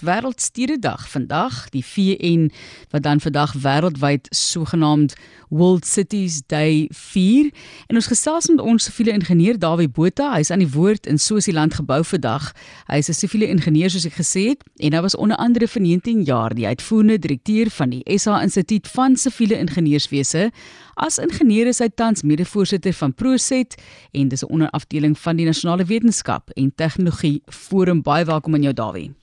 is 0.00 0.06
Wêreldstededag 0.06 1.08
vandag, 1.08 1.68
die 1.68 1.84
VN 1.84 2.50
wat 2.90 3.02
dan 3.02 3.20
vandag 3.20 3.52
wêreldwyd 3.52 4.26
sogenaamd 4.30 5.14
World 5.48 5.86
Cities 5.86 6.42
Day 6.46 6.88
vier. 6.92 7.50
En 7.86 7.96
ons 7.96 8.06
gesels 8.06 8.48
met 8.48 8.60
ons 8.60 8.84
siviele 8.84 9.12
ingenieur 9.12 9.58
Dawie 9.58 9.88
Botha. 9.88 10.32
Hy's 10.36 10.50
aan 10.50 10.62
die 10.62 10.70
woord 10.70 11.06
in 11.06 11.18
Sosialand 11.18 11.74
gebou 11.74 12.04
vandag. 12.04 12.52
Hy's 12.86 13.08
'n 13.08 13.14
siviele 13.14 13.46
ingenieur 13.46 13.90
soos 13.90 14.06
ek 14.06 14.16
gesê 14.20 14.48
het 14.48 14.64
en 14.78 14.92
hy 14.92 15.00
was 15.00 15.16
onder 15.16 15.36
andere 15.36 15.66
vir 15.66 15.82
19 15.82 16.22
jaar 16.24 16.54
die 16.54 16.66
uitvoerende 16.66 17.18
direkteur 17.18 17.70
van 17.70 17.90
die 17.90 18.02
SA 18.18 18.42
Instituut 18.42 18.88
van 18.88 19.16
Siviele 19.16 19.58
Ingenieurswese. 19.58 20.50
As 20.96 21.18
ingenieur 21.18 21.66
is 21.66 21.78
hy 21.78 21.88
tans 21.88 22.22
mede-voorsitter 22.22 22.92
van 22.92 23.14
Proset 23.14 23.74
en 24.12 24.28
dis 24.28 24.42
'n 24.42 24.52
onderafdeling 24.52 25.18
van 25.18 25.36
die 25.36 25.46
Nasionale 25.46 25.84
Wetenskap 25.84 26.50
en 26.50 26.72
Tegnologie 26.74 27.42
Forum. 27.46 28.02
Baie 28.02 28.24
welkom 28.24 28.54
aan 28.54 28.62
jou 28.62 28.74
Dawie. 28.74 29.19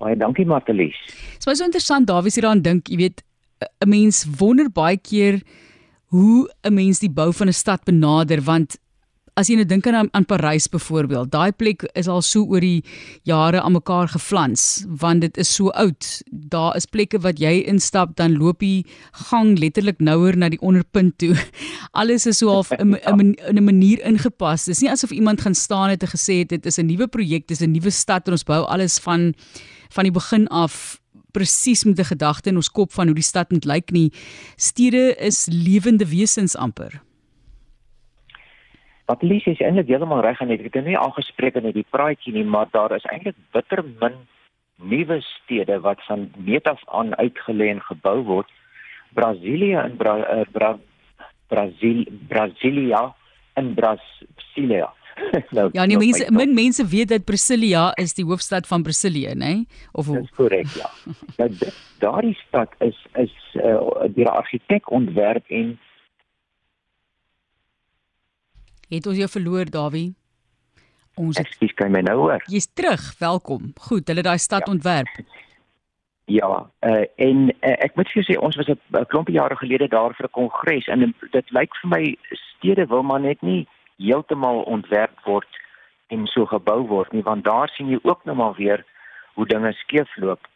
Baie 0.00 0.16
dankie 0.16 0.46
Martelies. 0.48 0.96
Dit 1.36 1.44
was 1.44 1.58
so 1.58 1.64
interessant 1.64 2.08
Dawie 2.08 2.32
sê 2.32 2.40
daaraan 2.40 2.62
dink, 2.64 2.88
jy 2.88 2.96
weet 2.96 3.22
'n 3.84 3.88
mens 3.88 4.24
wonder 4.40 4.70
baie 4.70 4.96
keer 4.96 5.42
hoe 6.10 6.48
'n 6.64 6.74
mens 6.74 7.00
die 7.00 7.12
bou 7.12 7.32
van 7.32 7.48
'n 7.48 7.52
stad 7.52 7.84
benader 7.84 8.40
want 8.40 8.78
as 9.38 9.48
jy 9.50 9.56
nou 9.58 9.66
dink 9.68 9.86
aan 9.86 10.08
aan 10.12 10.24
Parys 10.24 10.68
byvoorbeeld, 10.68 11.30
daai 11.32 11.52
plek 11.52 11.84
is 11.98 12.08
al 12.08 12.22
so 12.22 12.44
oor 12.44 12.60
die 12.60 12.82
jare 13.28 13.60
aan 13.62 13.76
mekaar 13.76 14.08
geflans 14.08 14.84
want 14.86 15.20
dit 15.20 15.36
is 15.38 15.50
so 15.54 15.70
oud. 15.78 16.08
Daar 16.30 16.76
is 16.76 16.86
plekke 16.86 17.20
wat 17.22 17.40
jy 17.40 17.60
instap 17.70 18.16
dan 18.16 18.38
loop 18.38 18.60
die 18.60 18.86
gang 19.30 19.56
letterlik 19.58 20.00
nouer 20.00 20.36
na 20.36 20.48
die 20.48 20.60
onderpunt 20.60 21.18
toe. 21.18 21.34
Alles 22.00 22.26
is 22.26 22.38
so 22.38 22.50
half 22.50 22.72
in 22.78 22.96
'n 22.96 23.64
manier 23.64 24.00
ingepas. 24.04 24.64
Dis 24.64 24.80
nie 24.80 24.90
asof 24.90 25.10
iemand 25.10 25.40
gaan 25.40 25.54
staan 25.54 25.90
het 25.90 26.02
en 26.02 26.08
gesê 26.08 26.40
het 26.42 26.48
dit 26.48 26.66
is 26.66 26.78
'n 26.78 26.86
nuwe 26.86 27.06
projek, 27.08 27.46
dis 27.46 27.60
'n 27.60 27.72
nuwe 27.72 27.90
stad 27.90 28.26
en 28.26 28.32
ons 28.32 28.44
bou 28.44 28.64
alles 28.66 28.98
van 28.98 29.34
van 29.90 30.04
die 30.04 30.12
begin 30.12 30.46
af 30.48 31.00
presies 31.32 31.84
met 31.84 31.98
'n 31.98 32.04
gedagte 32.04 32.48
in 32.48 32.56
ons 32.56 32.70
kop 32.70 32.92
van 32.92 33.06
hoe 33.06 33.14
die 33.14 33.22
stad 33.22 33.50
moet 33.50 33.64
lyk 33.64 33.90
nie. 33.90 34.12
Stede 34.56 35.14
is 35.18 35.46
lewende 35.50 36.06
wesens 36.06 36.56
amper. 36.56 37.02
Wat 39.10 39.22
Lies 39.26 39.46
is 39.50 39.58
eintlik 39.58 39.88
heeltemal 39.90 40.22
reg 40.22 40.38
en 40.44 40.52
ek 40.54 40.68
het 40.68 40.84
nie 40.86 40.98
aangespreek 40.98 41.56
in 41.58 41.66
die 41.74 41.86
praatjie 41.90 42.34
nie, 42.36 42.44
maar 42.46 42.68
daar 42.70 42.94
is 42.94 43.06
eintlik 43.10 43.38
bitter 43.56 43.82
min 44.02 44.20
nuwe 44.90 45.18
stede 45.26 45.80
wat 45.86 45.98
van 46.06 46.28
meet 46.38 46.68
af 46.70 46.84
aan 46.86 47.10
uitgelê 47.18 47.72
en 47.74 47.82
gebou 47.88 48.20
word. 48.28 48.52
Brasilië 49.18 49.82
in 49.82 49.96
Bra, 49.98 50.14
uh, 50.22 50.46
Bra 50.54 50.76
Brasil 51.50 52.04
Brasilia 52.30 53.02
in 53.58 53.74
Brasilia 53.74 54.92
nou, 55.56 55.68
ja, 55.72 55.84
nie 55.84 55.96
nou, 55.96 56.04
mense 56.04 56.26
min 56.32 56.54
mense 56.54 56.86
weet 56.86 57.10
dat 57.12 57.24
Brasilia 57.28 57.90
is 58.00 58.14
die 58.16 58.24
hoofstad 58.24 58.66
van 58.70 58.82
Brasilië, 58.86 59.34
nê? 59.36 59.52
Of 59.92 60.06
hoe? 60.06 60.20
Dis 60.22 60.32
korrek, 60.36 60.70
ja. 60.78 60.90
nou 61.40 61.50
daardie 62.00 62.36
stad 62.46 62.74
is 62.86 62.98
is 63.20 63.34
uh, 63.58 64.06
deur 64.14 64.30
'n 64.30 64.36
argitek 64.42 64.90
ontwerp 64.90 65.44
en 65.48 65.78
Het 68.90 69.06
ons 69.06 69.18
jou 69.20 69.28
verloor, 69.30 69.68
Dawie? 69.70 70.08
Ons 71.14 71.38
Ekskuus, 71.38 71.74
kan 71.78 71.92
my 71.94 72.00
nou 72.02 72.16
hoor? 72.18 72.42
Jy's 72.50 72.66
terug. 72.74 73.02
Welkom. 73.20 73.70
Goed, 73.86 74.08
hulle 74.10 74.24
daai 74.26 74.38
stad 74.42 74.66
ja. 74.66 74.72
ontwerp. 74.72 75.12
Ja, 76.30 76.48
uh, 76.86 77.04
en 77.22 77.44
uh, 77.52 77.76
ek 77.86 77.94
moet 77.98 78.10
vir 78.10 78.20
jou 78.20 78.26
sê 78.26 78.36
ons 78.38 78.58
was 78.58 78.66
'n 78.70 79.06
klompie 79.14 79.34
jare 79.34 79.56
gelede 79.62 79.88
daar 79.94 80.14
vir 80.18 80.26
'n 80.26 80.34
kongres 80.34 80.86
en 80.86 81.14
dit 81.30 81.50
lyk 81.50 81.74
vir 81.82 81.90
my 81.90 82.02
stede 82.30 82.86
wil 82.86 83.02
maar 83.02 83.20
net 83.20 83.42
nie 83.42 83.66
heeltemal 83.98 84.62
ontwerp 84.62 85.18
word 85.24 85.58
en 86.08 86.26
so 86.26 86.46
gebou 86.46 86.86
word 86.86 87.12
nie 87.12 87.22
want 87.22 87.44
daar 87.44 87.68
sien 87.68 87.88
jy 87.90 87.98
ook 88.02 88.24
nou 88.24 88.36
maar 88.36 88.54
weer 88.54 88.84
hoe 89.34 89.46
dinge 89.46 89.72
skeefloop. 89.72 90.46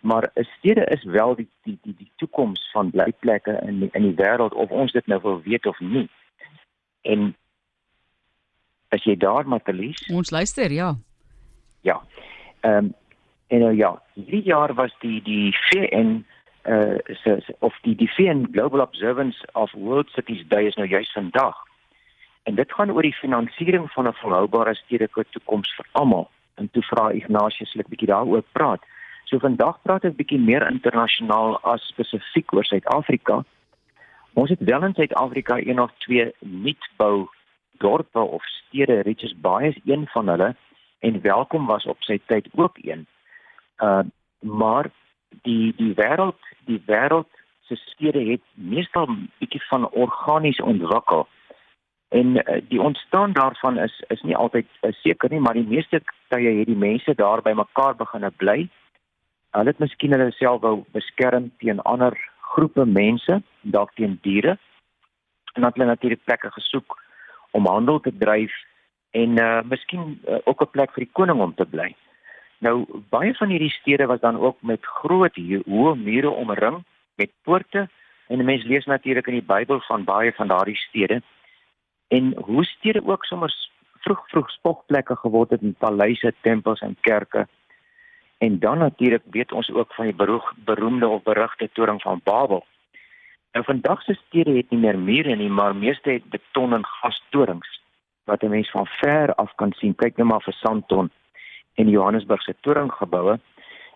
Maar 0.00 0.30
'n 0.34 0.46
stede 0.58 0.84
is 0.94 1.04
wel 1.04 1.34
die 1.34 1.48
die 1.62 1.78
die 1.82 1.94
die 1.98 2.12
toekoms 2.16 2.70
van 2.72 2.90
blyplekke 2.90 3.60
in 3.66 3.80
die, 3.80 3.90
in 3.92 4.02
die 4.02 4.18
wêreld 4.22 4.54
of 4.54 4.70
ons 4.70 4.92
dit 4.92 5.06
nou 5.06 5.20
wil 5.22 5.42
weet 5.42 5.66
of 5.66 5.80
nie. 5.80 6.08
En 7.02 7.34
as 8.94 9.04
jy 9.04 9.16
daar 9.16 9.48
Matelies 9.50 10.00
Ons 10.14 10.30
luister, 10.30 10.72
ja. 10.72 10.94
Ja. 11.82 12.00
Ehm 12.62 12.86
um, 12.86 12.94
en 13.52 13.60
nou 13.60 13.74
ja, 13.76 13.90
hierdie 14.14 14.42
jaar 14.42 14.72
was 14.74 14.94
die 15.02 15.20
die 15.22 15.52
VN 15.68 16.24
uh 16.64 16.96
so, 17.22 17.36
of 17.58 17.76
die 17.82 17.94
die 17.94 18.08
VN 18.08 18.46
Global 18.52 18.80
Observance 18.80 19.38
of 19.52 19.72
World 19.72 20.10
Cities 20.10 20.42
Day 20.48 20.66
is 20.66 20.74
nou 20.74 20.88
juist 20.88 21.12
vandag. 21.12 21.56
En 22.42 22.54
dit 22.54 22.72
gaan 22.72 22.90
oor 22.90 23.02
die 23.02 23.14
finansiering 23.20 23.90
van 23.92 24.08
'n 24.08 24.16
volhoubare 24.22 24.74
stedelike 24.74 25.24
toekoms 25.30 25.74
vir 25.76 25.86
almal. 25.92 26.30
En 26.54 26.70
toe 26.70 26.82
vra 26.82 27.10
Ignatius 27.10 27.74
net 27.74 27.86
'n 27.86 27.90
bietjie 27.90 28.08
daaroor 28.08 28.42
praat. 28.52 28.82
So 29.24 29.38
vandag 29.38 29.78
praat 29.82 30.04
ek 30.04 30.16
bietjie 30.16 30.40
meer 30.40 30.70
internasionaal 30.70 31.60
as 31.60 31.86
spesifiek 31.86 32.52
oor 32.52 32.64
Suid-Afrika. 32.64 33.44
Ons 34.32 34.50
het 34.50 34.60
wel 34.60 34.84
in 34.84 34.94
Suid-Afrika 34.94 35.56
een 35.58 35.80
of 35.80 35.90
twee 35.98 36.32
nuutbou 36.38 37.28
dorpe 37.78 38.20
of 38.20 38.42
stede, 38.44 39.00
Richards 39.00 39.40
Bay 39.40 39.68
is 39.68 39.80
een 39.84 40.06
van 40.06 40.28
hulle 40.28 40.54
en 40.98 41.20
Welkom 41.20 41.66
was 41.66 41.84
op 41.84 42.02
sy 42.02 42.20
tyd 42.26 42.48
ook 42.54 42.78
een. 42.82 43.06
Uh 43.78 44.04
maar 44.40 44.90
die 45.42 45.72
die 45.76 45.94
wêreld, 45.94 46.38
die 46.68 46.82
wêreld 46.86 47.28
se 47.66 47.76
stede 47.76 48.20
het 48.30 48.42
meestal 48.54 49.08
bietjie 49.38 49.62
van 49.68 49.88
organies 49.90 50.60
ontwikkel. 50.60 51.28
En 52.08 52.36
uh, 52.36 52.60
die 52.68 52.80
ontstaan 52.80 53.32
daarvan 53.32 53.78
is 53.78 54.02
is 54.08 54.22
nie 54.22 54.36
altyd 54.36 54.66
seker 54.80 55.30
nie, 55.30 55.40
maar 55.40 55.54
die 55.54 55.66
meeste 55.68 56.02
tye 56.28 56.58
het 56.58 56.66
die 56.66 56.76
mense 56.76 57.14
daar 57.14 57.42
by 57.42 57.52
mekaar 57.52 57.96
begine 57.96 58.30
bly. 58.30 58.68
Hulle 59.50 59.72
het 59.72 59.78
miskien 59.78 60.12
hulle 60.12 60.30
self 60.36 60.60
wou 60.60 60.84
beskerm 60.92 61.50
teen 61.58 61.80
ander 61.80 62.18
groepe 62.52 62.84
mense, 62.84 63.42
dalk 63.60 63.94
teen 63.94 64.18
diere. 64.22 64.58
En 65.54 65.62
dan 65.62 65.70
het 65.70 65.74
hulle 65.74 65.88
natuurlik 65.88 66.24
plekke 66.24 66.50
gesoek 66.50 67.03
om 67.54 67.66
handel 67.66 68.00
te 68.00 68.12
dryf 68.18 68.54
en 69.10 69.38
uh 69.38 69.62
miskien 69.70 70.20
uh, 70.28 70.38
ook 70.44 70.62
'n 70.62 70.70
plek 70.70 70.92
vir 70.94 71.04
die 71.04 71.14
koning 71.18 71.40
om 71.40 71.54
te 71.54 71.66
bly. 71.66 71.94
Nou 72.58 72.86
baie 73.10 73.34
van 73.34 73.48
hierdie 73.48 73.70
stede 73.80 74.06
was 74.06 74.20
dan 74.20 74.38
ook 74.38 74.62
met 74.62 74.84
groot 75.00 75.36
hoë 75.36 75.94
mure 75.94 76.30
omring 76.30 76.82
met 77.14 77.30
poorte 77.42 77.88
en 78.26 78.44
mense 78.44 78.66
lees 78.66 78.84
natuurlik 78.84 79.26
in 79.26 79.38
die 79.38 79.50
Bybel 79.54 79.80
van 79.80 80.04
baie 80.04 80.32
van 80.32 80.48
daardie 80.48 80.76
stede 80.76 81.22
en 82.08 82.34
hoe 82.36 82.64
stede 82.64 83.06
ook 83.06 83.24
sommer 83.24 83.52
vroeg 84.04 84.28
vroeg 84.28 84.50
spogplekke 84.50 85.16
geword 85.16 85.50
het 85.50 85.62
in 85.62 85.74
paleise, 85.74 86.34
tempels 86.40 86.80
en 86.80 86.96
kerke. 87.00 87.46
En 88.38 88.58
dan 88.58 88.78
natuurlik 88.78 89.22
weet 89.30 89.52
ons 89.52 89.70
ook 89.72 89.94
van 89.94 90.04
die 90.04 90.14
beroeg, 90.14 90.52
beroemde 90.56 91.08
of 91.08 91.22
berugte 91.22 91.70
toring 91.72 92.02
van 92.02 92.20
Babel. 92.24 92.66
Nou 93.54 93.64
vandag 93.64 94.02
se 94.02 94.14
stede 94.18 94.56
het 94.56 94.70
nie 94.70 94.80
meer 94.82 94.98
mure 94.98 95.36
nie, 95.38 95.48
maar 95.48 95.76
meeste 95.76 96.10
het 96.10 96.24
beton 96.30 96.74
en 96.74 96.86
glastorings 96.96 97.80
wat 98.24 98.42
'n 98.42 98.50
mens 98.50 98.70
van 98.70 98.86
ver 98.86 99.34
af 99.34 99.54
kan 99.54 99.72
sien. 99.72 99.94
Kyk 99.94 100.16
net 100.16 100.26
maar 100.26 100.42
vir 100.42 100.52
Sandton 100.52 101.10
en 101.74 101.88
Johannesburg 101.88 102.42
se 102.42 102.54
toringgeboue. 102.60 103.38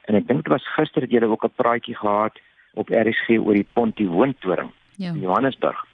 En 0.05 0.15
ek 0.15 0.27
dink 0.27 0.45
dit 0.45 0.53
was 0.53 0.75
gister 0.75 1.03
het 1.03 1.11
julle 1.11 1.27
ook 1.27 1.45
'n 1.45 1.57
praatjie 1.57 1.97
gehad 1.97 2.39
op 2.75 2.89
RSG 2.89 3.29
oor 3.29 3.55
die 3.55 3.69
Pontywoon 3.73 4.35
toring 4.39 4.71
ja. 4.97 5.09
in 5.09 5.21
Johannesburg. 5.21 5.85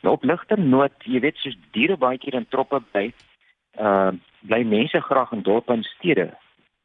Nou 0.00 0.14
op 0.14 0.24
ligter 0.24 0.60
noot, 0.60 0.92
jy 1.04 1.20
weet 1.20 1.36
soos 1.36 1.56
diere 1.70 1.96
baie 1.96 2.18
keer 2.18 2.34
in 2.34 2.48
troppe 2.48 2.82
bly, 2.90 3.12
uh 3.78 4.10
bly 4.40 4.62
mense 4.62 5.00
graag 5.00 5.32
in 5.32 5.42
dorpe 5.42 5.72
en 5.72 5.82
stede 5.82 6.34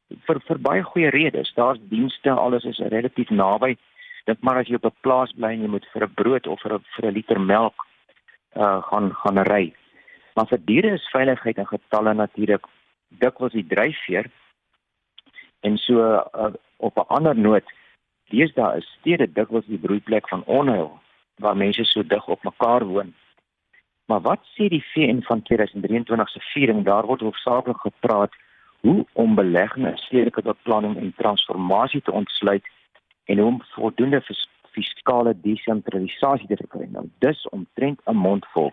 vir 0.08 0.40
vir 0.48 0.58
baie 0.58 0.84
goeie 0.84 1.10
redes. 1.10 1.54
Daar's 1.54 1.80
dienste, 1.90 2.32
alles 2.32 2.64
is 2.64 2.78
relatief 2.78 3.30
naby. 3.30 3.78
Dink 4.28 4.42
maar 4.44 4.60
as 4.60 4.68
jy 4.68 4.76
op 4.76 4.86
'n 4.86 5.02
plaas 5.02 5.32
bly 5.32 5.52
en 5.56 5.62
jy 5.64 5.70
moet 5.72 5.88
vir 5.94 6.04
'n 6.04 6.14
brood 6.14 6.48
of 6.48 6.62
vir 6.62 6.74
'n 6.74 6.84
vir 6.96 7.06
'n 7.08 7.14
liter 7.14 7.40
melk 7.40 7.78
uh 8.56 8.82
gaan 8.90 9.14
gaan 9.22 9.40
ry. 9.40 9.74
Maar 10.36 10.48
vir 10.48 10.60
diere 10.66 10.92
is 10.94 11.10
veiligheid 11.16 11.58
en 11.58 11.68
getalle 11.68 12.14
natuurlik 12.14 12.66
dikwels 13.08 13.54
die 13.54 13.68
dryfveer. 13.68 14.30
En 15.62 15.78
so 15.78 15.94
uh, 16.02 16.54
op 16.78 16.98
'n 16.98 17.08
ander 17.08 17.36
noot, 17.36 17.68
deesdae 18.30 18.78
is 18.78 18.96
stede 19.00 19.32
dikwels 19.32 19.66
die 19.66 19.84
broeiplek 19.86 20.30
van 20.30 20.44
onheil 20.46 21.00
waar 21.38 21.58
mense 21.58 21.84
so 21.84 22.04
dig 22.04 22.28
op 22.28 22.44
mekaar 22.44 22.86
woon. 22.86 23.14
Maar 24.06 24.22
wat 24.22 24.42
sê 24.56 24.68
die 24.68 24.86
VN 24.94 25.22
van 25.22 25.42
2023 25.42 26.30
se 26.30 26.40
viering? 26.40 26.86
Daar 26.86 27.06
word 27.06 27.22
hoofsaaklik 27.22 27.78
gepraat 27.78 28.34
hoe 28.80 29.06
om 29.14 29.36
belegging 29.36 29.88
in 29.88 29.98
stedelike 29.98 30.42
beplanning 30.42 30.98
en 30.98 31.14
transformasie 31.18 32.02
te 32.02 32.12
ontsluit 32.12 32.66
en 33.28 33.38
hoe 33.38 33.48
om 33.48 33.62
voldoende 33.76 34.22
fiskale 34.72 35.34
desentralisasie 35.42 36.48
te 36.48 36.56
verkry. 36.56 36.88
Nou 36.92 37.06
dis 37.24 37.50
omtrent 37.50 38.02
'n 38.06 38.16
mondvol. 38.16 38.72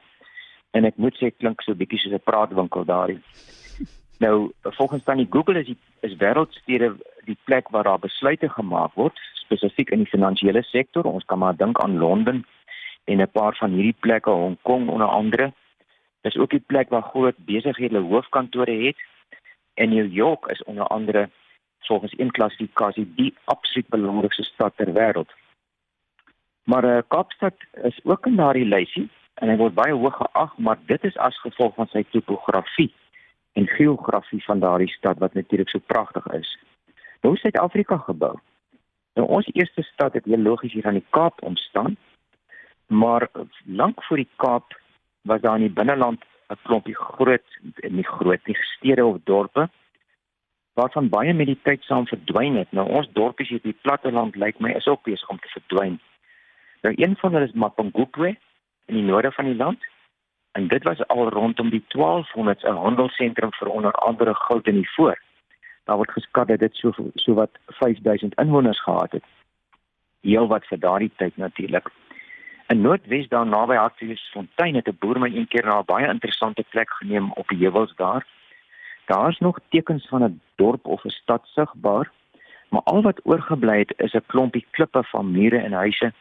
En 0.70 0.84
ek 0.84 0.96
moet 0.96 1.16
sê 1.18 1.30
klink 1.36 1.62
so 1.62 1.74
bietjie 1.74 1.98
soos 1.98 2.12
'n 2.12 2.28
praatwinkel 2.30 2.84
daarin. 2.84 3.22
Nou, 4.18 4.52
volgens 4.62 5.04
dan 5.04 5.16
die 5.16 5.26
Google 5.30 5.58
is 5.58 5.66
die 5.66 5.78
is 6.00 6.16
wêreldstede 6.16 6.96
die 7.24 7.38
plek 7.44 7.68
waar 7.68 7.82
daar 7.82 7.98
besluite 7.98 8.48
gemaak 8.48 8.94
word 8.94 9.18
spesifiek 9.44 9.90
in 9.90 9.98
die 9.98 10.12
finansiële 10.12 10.62
sektor. 10.62 11.04
Ons 11.04 11.24
kan 11.24 11.38
maar 11.38 11.56
dink 11.56 11.80
aan 11.82 11.98
Londen 11.98 12.44
en 13.04 13.20
'n 13.20 13.30
paar 13.32 13.56
van 13.56 13.70
hierdie 13.70 13.96
plekke, 14.00 14.30
Hong 14.30 14.58
Kong 14.62 14.88
onder 14.88 15.06
andere. 15.06 15.52
Dis 16.20 16.36
ook 16.36 16.50
die 16.50 16.64
plek 16.66 16.88
waar 16.88 17.02
groot 17.02 17.36
besighede 17.36 17.98
hoofkantore 17.98 18.84
het. 18.86 18.96
En 19.74 19.88
New 19.88 20.12
York 20.12 20.46
is 20.46 20.64
onder 20.64 20.86
andere 20.86 21.30
volgens 21.86 22.14
een 22.18 22.30
klassifikasie 22.30 23.12
die 23.16 23.34
absoluut 23.44 23.88
belangrikste 23.88 24.42
stad 24.42 24.76
ter 24.76 24.92
wêreld. 24.92 25.30
Maar 26.64 26.84
uh, 26.84 26.98
Kaapstad 27.08 27.54
is 27.82 28.00
ook 28.04 28.26
in 28.26 28.36
daardie 28.36 28.64
lysie 28.64 29.08
en 29.34 29.48
hy 29.48 29.56
word 29.56 29.74
baie 29.74 29.92
hoog 29.92 30.16
geag, 30.16 30.56
maar 30.58 30.78
dit 30.86 31.04
is 31.04 31.16
as 31.16 31.40
gevolg 31.40 31.74
van 31.74 31.90
sy 31.92 32.04
topografie 32.10 32.92
en 33.52 33.66
geografie 33.66 34.42
van 34.44 34.62
daardie 34.62 34.92
stad 34.92 35.18
wat 35.18 35.34
natuurlik 35.34 35.68
so 35.68 35.78
pragtig 35.78 36.26
is. 36.26 36.58
Nou 37.22 37.36
Suid-Afrika 37.36 37.96
gebou. 38.06 38.34
Nou 39.14 39.28
ons 39.28 39.48
eerste 39.52 39.82
stad 39.82 40.12
het 40.12 40.26
logies 40.26 40.72
hier 40.72 40.86
aan 40.86 41.00
die 41.00 41.06
Kaap 41.10 41.42
ontstaan. 41.42 41.96
Maar 42.86 43.28
lank 43.64 44.04
voor 44.04 44.16
die 44.16 44.28
Kaap 44.36 44.80
was 45.22 45.40
daar 45.40 45.54
in 45.54 45.66
die 45.68 45.76
binneland 45.76 46.24
'n 46.48 46.58
klompie 46.62 46.96
groot 46.96 47.48
en 47.74 47.94
nie 47.94 48.06
groot 48.06 48.46
nie 48.46 48.56
stede 48.60 49.04
of 49.04 49.16
dorpe 49.24 49.68
waarvan 50.74 51.08
baie 51.08 51.34
met 51.34 51.46
die 51.46 51.58
tyd 51.62 51.82
saam 51.82 52.06
verdwyn 52.06 52.56
het. 52.56 52.72
Nou 52.72 52.88
ons 52.88 53.08
dorpies 53.12 53.48
hier 53.48 53.62
op 53.62 53.70
die 53.70 53.80
platteland 53.86 54.36
lyk 54.36 54.58
my 54.58 54.70
is 54.74 54.86
ook 54.86 55.02
besig 55.02 55.28
om 55.28 55.38
te 55.38 55.48
verdwyn. 55.48 56.00
Nou 56.82 56.94
een 56.96 57.16
van 57.16 57.32
hulle 57.32 57.46
is 57.46 57.52
Mapungubwe 57.52 58.36
in 58.86 58.94
die 58.94 59.02
noorde 59.02 59.32
van 59.32 59.44
die 59.44 59.56
land. 59.56 59.86
En 60.52 60.68
dit 60.68 60.82
was 60.82 61.06
al 61.06 61.28
rondom 61.28 61.70
die 61.70 61.84
1200s 61.88 62.64
'n 62.64 62.82
handelsentrum 62.86 63.52
vir 63.52 63.68
onder 63.68 63.92
andere 63.92 64.34
goud 64.34 64.66
en 64.66 64.76
ivoor. 64.76 65.18
Daar 65.84 65.96
word 65.96 66.10
geskat 66.10 66.48
dat 66.48 66.58
dit 66.58 66.74
so 66.76 66.92
so 67.14 67.34
wat 67.34 67.50
5000 67.66 68.34
inwoners 68.34 68.82
gehad 68.82 69.12
het. 69.12 69.24
Heel 70.20 70.46
wat 70.46 70.66
vir 70.66 70.78
daardie 70.78 71.12
tyd 71.16 71.36
natuurlik. 71.36 71.90
In 72.66 72.80
Noordwes 72.80 73.28
daar 73.28 73.46
naby 73.46 73.74
Hartbeesfontein 73.74 74.74
het 74.74 74.88
'n 74.88 74.96
boer 74.98 75.18
my 75.18 75.28
een 75.36 75.48
keer 75.48 75.64
na 75.64 75.78
'n 75.78 75.84
baie 75.84 76.08
interessante 76.08 76.64
plek 76.68 76.90
geneem 76.90 77.32
op 77.32 77.48
die 77.48 77.58
heuwels 77.58 77.94
daar. 77.96 78.26
Daar's 79.06 79.38
nog 79.38 79.58
tekens 79.68 80.08
van 80.08 80.22
'n 80.24 80.40
dorp 80.54 80.86
of 80.86 81.04
'n 81.04 81.08
stad 81.08 81.46
sigbaar, 81.46 82.12
maar 82.68 82.82
al 82.82 83.02
wat 83.02 83.20
oorgebly 83.24 83.78
het 83.78 83.94
is 83.96 84.12
'n 84.12 84.26
klompie 84.26 84.66
klippe 84.70 85.04
van 85.04 85.30
mure 85.30 85.58
en 85.58 85.72
huise 85.72 86.12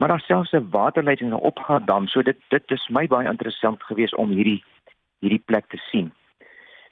maar 0.00 0.08
daar 0.08 0.20
selfs 0.20 0.52
'n 0.52 0.68
waterleiding 0.70 1.30
en 1.30 1.36
'n 1.36 1.40
opgaadam, 1.40 2.06
so 2.06 2.22
dit 2.22 2.36
dit 2.48 2.70
is 2.70 2.88
my 2.88 3.06
baie 3.06 3.28
interessant 3.28 3.82
geweest 3.82 4.14
om 4.14 4.28
hierdie 4.30 4.64
hierdie 5.18 5.42
plek 5.44 5.66
te 5.68 5.76
sien. 5.76 6.12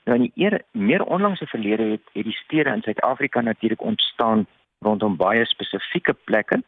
Nou 0.04 0.16
in 0.16 0.22
die 0.22 0.44
eer, 0.44 0.62
meer 0.72 1.04
onlangse 1.04 1.46
verlede 1.46 1.82
het 1.82 2.00
het 2.12 2.25
die 2.25 2.40
stede 2.44 2.70
in 2.70 2.82
Suid-Afrika 2.82 3.40
natuurlik 3.40 3.82
ontstaan 3.82 4.46
rondom 4.78 5.16
baie 5.16 5.44
spesifieke 5.44 6.12
plekke 6.12 6.62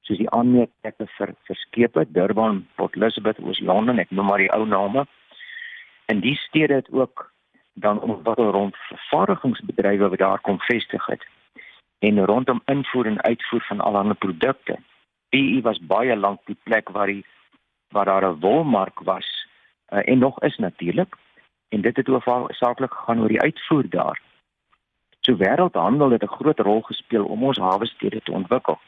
soos 0.00 0.18
die 0.18 0.30
aanmeetplekke 0.30 1.06
vir 1.06 1.34
vir 1.42 1.56
skepe, 1.56 2.06
Durban, 2.08 2.66
Port 2.74 2.96
Elizabeth, 2.96 3.38
Oos-London, 3.38 3.98
ek 3.98 4.10
noem 4.10 4.26
maar 4.26 4.38
die 4.38 4.52
ou 4.52 4.66
name. 4.66 5.06
En 6.06 6.20
die 6.20 6.36
stede 6.36 6.74
het 6.74 6.90
ook 6.92 7.32
dan 7.78 8.20
wat 8.22 8.38
rond 8.38 8.76
vervaardigingsbedrywe 8.76 10.08
wat 10.08 10.18
daar 10.18 10.40
kom 10.40 10.60
vestig 10.60 11.06
het 11.06 11.26
en 11.98 12.24
rondom 12.24 12.62
invoer 12.64 13.06
en 13.06 13.22
uitvoer 13.22 13.64
van 13.68 13.80
allerlei 13.80 14.14
produkte. 14.14 14.78
PE 15.28 15.60
was 15.62 15.80
baie 15.80 16.16
lank 16.16 16.40
die 16.44 16.58
plek 16.62 16.88
waar 16.88 17.06
die 17.06 17.24
waar 17.88 18.04
daar 18.04 18.24
'n 18.30 18.40
wolmark 18.40 19.00
was 19.00 19.48
uh, 19.88 20.08
en 20.08 20.18
nog 20.18 20.40
is 20.40 20.56
natuurlik 20.56 21.16
en 21.68 21.80
dit 21.80 21.96
het 21.96 22.06
hoofsaaklik 22.06 22.92
gegaan 22.92 23.20
oor 23.20 23.28
die 23.28 23.40
uitvoer 23.40 23.88
daar. 23.88 24.20
So 25.20 25.36
wêreldhandel 25.36 26.10
het 26.10 26.22
'n 26.22 26.36
groot 26.38 26.58
rol 26.58 26.80
gespeel 26.80 27.24
om 27.24 27.44
ons 27.44 27.58
hawe 27.58 27.86
stede 27.86 28.20
te 28.22 28.32
ontwikkel. 28.32 28.78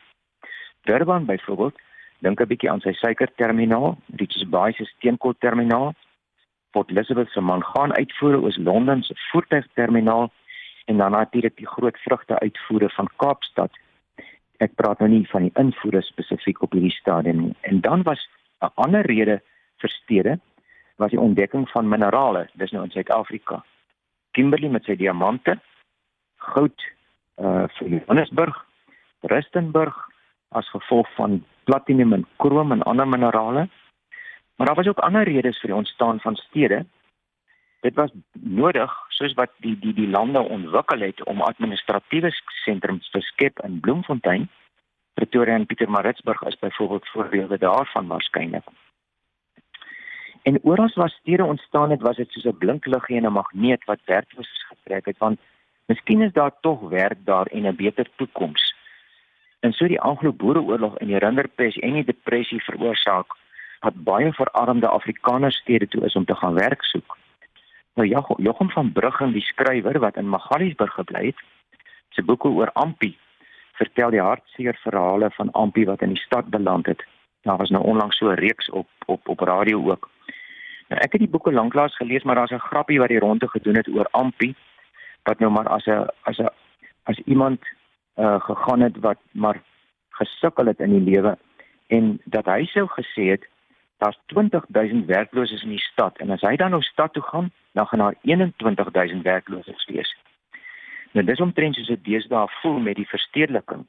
Durban 0.82 1.24
byvoorbeeld, 1.24 1.80
dink 2.18 2.40
'n 2.40 2.46
bietjie 2.46 2.70
aan 2.70 2.80
sy 2.80 2.92
suikerterminaal, 2.92 3.98
Richards 4.16 4.48
Bay 4.48 4.72
se 4.72 4.84
steenkoolterminaal, 4.84 5.94
Port 6.70 6.90
Elizabeth 6.90 7.30
se 7.30 7.40
mangaan 7.40 7.94
uitvoere 7.94 8.40
oor 8.40 8.54
Londen 8.56 9.02
se 9.02 9.14
voertuigterminaal 9.30 10.30
en 10.86 10.96
dan 10.96 11.10
natuurlik 11.10 11.56
die 11.56 11.66
groot 11.66 11.96
vrugte 11.96 12.38
uitvoere 12.38 12.88
van 12.88 13.08
Kaapstad 13.16 13.70
ek 14.64 14.74
praat 14.74 15.00
nou 15.02 15.08
nie 15.12 15.24
van 15.30 15.46
die 15.46 15.54
invoere 15.60 16.02
spesifiek 16.02 16.62
op 16.62 16.74
hierdie 16.74 16.94
stadium 16.94 17.42
nie. 17.46 17.54
En 17.70 17.80
dan 17.80 18.02
was 18.02 18.28
'n 18.62 18.72
ander 18.74 19.06
rede 19.06 19.40
vir 19.80 19.90
stede 19.90 20.38
was 20.96 21.10
die 21.10 21.20
ontdekking 21.20 21.68
van 21.70 21.88
minerale, 21.88 22.48
dis 22.54 22.70
nou 22.70 22.84
in 22.84 22.90
Suid-Afrika. 22.90 23.64
Kimberley 24.30 24.68
met 24.68 24.84
sy 24.84 24.96
diamante, 24.96 25.58
goud 26.36 26.82
uh 27.38 27.68
vir 27.78 27.88
Johannesburg, 27.88 28.66
Rustenburg 29.20 29.94
as 30.48 30.70
gevolg 30.70 31.06
van 31.14 31.44
platinum 31.64 32.12
en 32.12 32.26
krom 32.36 32.72
en 32.72 32.82
ander 32.82 33.08
minerale. 33.08 33.68
Maar 34.58 34.66
daar 34.66 34.76
was 34.76 34.86
ook 34.86 34.98
ander 34.98 35.22
redes 35.22 35.58
vir 35.58 35.70
die 35.70 35.78
ontstaan 35.78 36.20
van 36.20 36.36
stede. 36.36 36.86
Dit 37.80 37.94
was 37.94 38.10
nodig 38.32 38.92
soos 39.08 39.34
wat 39.38 39.50
die 39.62 39.78
die 39.78 39.94
die 39.94 40.08
lande 40.08 40.40
ontwikkel 40.40 41.00
het 41.00 41.22
om 41.24 41.40
administratiewe 41.40 42.30
sentrums 42.64 43.10
te 43.10 43.20
skep 43.20 43.62
in 43.62 43.80
Bloemfontein. 43.80 44.48
Pretoria 45.14 45.54
en 45.54 45.66
Pietermaritzburg 45.66 46.42
is 46.42 46.58
byvoorbeeld 46.58 47.08
voorbeelde 47.08 47.58
daarvan 47.58 48.06
waarskynlik. 48.06 48.66
En 50.42 50.58
oral 50.62 50.90
waar 50.94 51.10
stede 51.10 51.44
ontstaan 51.44 51.90
het, 51.90 52.00
was 52.00 52.16
dit 52.16 52.30
soos 52.30 52.44
'n 52.44 52.58
blink 52.58 52.86
liggie 52.86 53.16
en 53.16 53.26
'n 53.26 53.32
magneet 53.32 53.84
wat 53.84 54.04
werklooses 54.04 54.66
getrek 54.66 55.04
het 55.04 55.18
want 55.18 55.40
miskien 55.86 56.22
is 56.22 56.32
daar 56.32 56.52
tog 56.60 56.80
werk 56.80 57.24
daar 57.24 57.46
en 57.46 57.66
'n 57.66 57.76
beter 57.76 58.06
toekoms. 58.16 58.74
En 59.60 59.72
so 59.72 59.86
die 59.86 60.00
Anglo-Boereoorlog 60.00 60.96
en 60.96 61.06
die 61.06 61.18
Rinderpes 61.18 61.76
en 61.76 61.92
die 61.92 62.04
depressie 62.04 62.62
veroorsaak 62.62 63.26
dat 63.80 64.02
baie 64.04 64.32
verarmde 64.32 64.88
Afrikaners 64.88 65.56
stede 65.56 65.88
toe 65.88 66.04
is 66.04 66.14
om 66.14 66.24
te 66.24 66.34
gaan 66.34 66.54
werk 66.54 66.82
soek. 66.82 67.16
Nou 67.94 68.08
Jochem 68.36 68.70
van 68.70 68.92
Bruggen, 68.92 69.32
die 69.32 69.42
skrywer 69.42 69.98
wat 69.98 70.16
in 70.16 70.28
Magaliesburg 70.28 70.94
gebly 70.94 71.24
het, 71.26 71.40
sy 72.14 72.22
boeke 72.22 72.48
oor 72.48 72.70
Ampie 72.72 73.16
vertel 73.78 74.10
die 74.10 74.22
hartseer 74.22 74.78
verhale 74.82 75.30
van 75.30 75.50
Ampie 75.50 75.86
wat 75.86 76.02
in 76.02 76.14
die 76.14 76.22
stad 76.22 76.50
beland 76.50 76.86
het. 76.86 77.04
Daar 77.46 77.56
was 77.56 77.70
nou 77.70 77.82
onlangs 77.84 78.18
so 78.18 78.30
'n 78.30 78.40
reeks 78.42 78.70
op 78.70 78.88
op 79.06 79.28
op 79.28 79.40
radio 79.40 79.90
ook. 79.90 80.10
Nou 80.88 81.00
ek 81.00 81.12
het 81.12 81.20
die 81.20 81.30
boeke 81.34 81.52
lanklaas 81.52 81.96
gelees, 81.96 82.22
maar 82.22 82.34
daar's 82.34 82.52
'n 82.52 82.68
grappie 82.70 82.98
wat 82.98 83.08
die 83.08 83.18
ronde 83.18 83.48
gedoen 83.48 83.76
het 83.76 83.88
oor 83.88 84.08
Ampie 84.10 84.56
wat 85.22 85.38
nou 85.38 85.50
maar 85.52 85.68
as 85.68 85.86
'n 85.86 86.06
as 86.22 86.38
'n 86.38 86.50
as 87.02 87.18
iemand 87.18 87.60
uh 88.16 88.40
gegaan 88.40 88.80
het 88.80 88.96
wat 89.00 89.18
maar 89.32 89.62
gesukkel 90.10 90.66
het 90.66 90.80
in 90.80 90.90
die 90.90 91.14
lewe 91.14 91.38
en 91.86 92.20
dat 92.24 92.44
hy 92.44 92.64
sou 92.64 92.86
gesê 92.88 93.24
het 93.34 93.46
daar's 93.98 94.18
20000 94.26 95.06
werklooses 95.06 95.62
in 95.62 95.74
die 95.74 95.82
stad 95.82 96.18
en 96.18 96.30
as 96.30 96.42
hy 96.46 96.56
dan 96.56 96.70
nou 96.70 96.82
stad 96.82 97.12
toe 97.12 97.22
gaan, 97.22 97.50
dan 97.72 97.86
gaan 97.86 97.98
daar 97.98 98.18
21000 98.22 99.22
werklooses 99.22 99.86
wees. 99.90 100.16
Nou 101.12 101.24
dis 101.26 101.40
omtrent 101.40 101.74
soos 101.74 101.90
dit 101.90 102.04
deesdae 102.04 102.46
voel 102.60 102.78
met 102.78 102.96
die 102.96 103.08
verstedeliking. 103.08 103.86